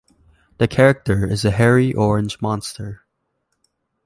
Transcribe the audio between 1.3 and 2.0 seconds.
a hairy,